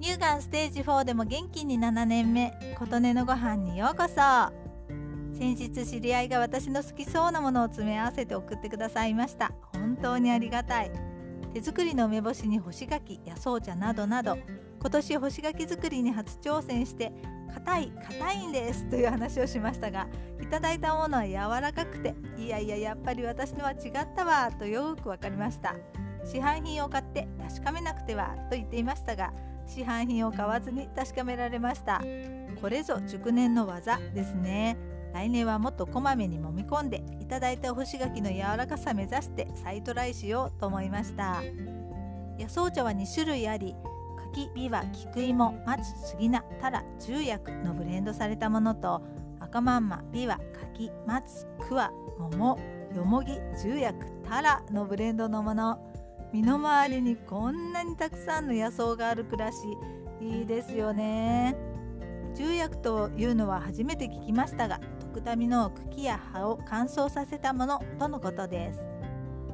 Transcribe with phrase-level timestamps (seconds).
[0.00, 4.14] 乳がんステージ4でも元気に7年目琴音のご飯にようこそ。
[5.32, 9.52] 先日知り合いが私の好きそうなものを詰め合わせて送ってくださいました。
[9.72, 10.90] 本当にありがたい。
[11.54, 14.36] 手作りの梅干しに干し柿やそう茶などなど
[14.80, 17.10] 今年干し柿作りに初挑戦して
[17.54, 20.06] 硬い硬いんですという話をしましたが
[20.42, 25.74] いただいたものは柔らかくていやいややっぱり私のは違ったわとよく分かりました。
[26.26, 29.32] 市販品を買って確かめなくてはと言っていましたが
[29.66, 32.02] 市販品を買わずに確かめられました。
[32.60, 34.76] これぞ熟年の技ですね。
[35.12, 41.42] 来年はもっとこまめに揉み込んでいただいた干し柿の柔らかさ目指して再トライしようと思いました。
[42.38, 43.74] 野草茶は2種類あり
[44.34, 49.02] 柿ビワ菊芋松杉菜タラ重薬のブレンドされたものと
[49.40, 50.38] 赤まんまビワ
[50.74, 52.58] 柿松桑桃
[52.94, 55.95] よもぎ重薬タラのブレンドのもの。
[56.32, 59.56] 身の回りにこんなにたくさんの野草がある暮らし
[60.20, 61.56] いいですよね。
[62.34, 64.80] 重薬というのは初めて聞きましたが
[65.14, 68.80] 徳民の茎や葉を乾燥させたものとのことです。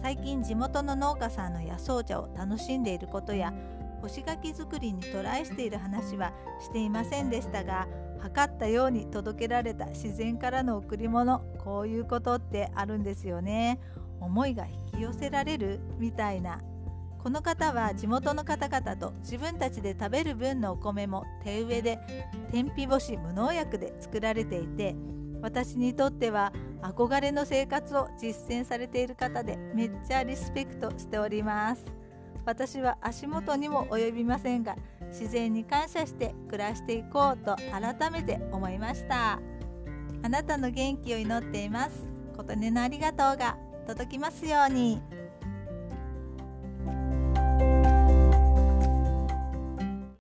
[0.00, 3.52] 最近地元の農家さんの野草茶を楽しんでいることや
[4.00, 7.86] 干し柿作りにトライしている話はしていませんでしたが
[8.18, 13.78] 測ったように届けられた自然からの贈り物こういうことってあるんですよね。
[14.20, 16.60] 思いが引き寄せられるみたいな。
[17.22, 21.98] この方は地元の方々と自分たちで食べる分のお米も手植えで
[22.50, 24.96] 天日干し無農薬で作られていて
[25.42, 31.84] 私にとっては憧れの生活を実践されている方でめっちゃリスペクトしております。
[32.46, 34.74] 私は足元にも及びませんが
[35.08, 39.38] 自然に感謝して暮らしていこうと改めて思いました。
[40.22, 42.08] あなたの元気を祈っています。
[42.36, 43.69] 琴音のありがとうが。
[43.90, 45.19] 届きますように。